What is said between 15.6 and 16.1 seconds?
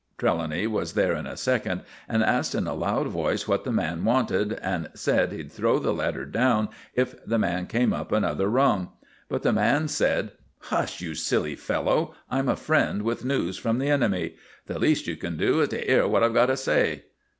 is to 'ear